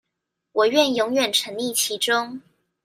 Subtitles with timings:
[0.53, 2.41] 我願永遠沈溺其中